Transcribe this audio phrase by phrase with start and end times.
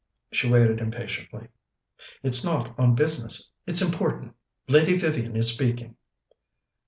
[0.31, 1.49] She waited impatiently.
[2.23, 4.33] "It's not on business it's important.
[4.67, 5.95] Lady Vivian is speaking."